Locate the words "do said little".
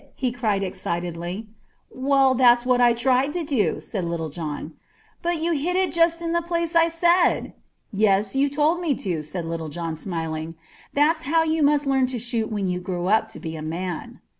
3.43-4.29